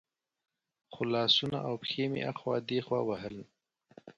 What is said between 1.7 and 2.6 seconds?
پښې مې اخوا